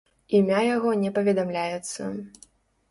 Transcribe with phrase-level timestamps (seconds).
[0.37, 2.01] Імя яго не паведамляецца.